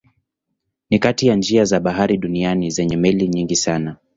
[0.89, 3.97] Ni kati ya njia za bahari duniani zenye meli nyingi sana.